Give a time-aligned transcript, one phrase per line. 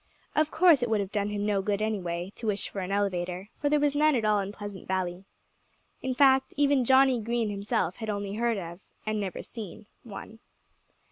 [0.35, 3.49] Of course it would have done him no good, anyway, to wish for an elevator,
[3.59, 5.25] for there was none in all Pleasant Valley.
[6.01, 10.39] In fact, even Johnnie Green himself had only heard of and never seen one.